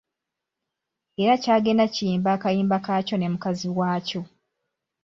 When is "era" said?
1.21-1.33